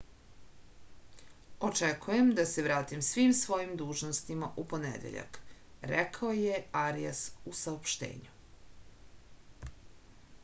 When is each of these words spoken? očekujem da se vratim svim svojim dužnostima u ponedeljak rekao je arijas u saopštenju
očekujem 1.67 2.31
da 2.39 2.45
se 2.51 2.63
vratim 2.67 3.03
svim 3.07 3.33
svojim 3.39 3.75
dužnostima 3.81 4.49
u 4.63 4.63
ponedeljak 4.71 5.37
rekao 5.91 6.29
je 6.45 6.57
arijas 6.85 7.19
u 7.51 7.53
saopštenju 7.59 8.33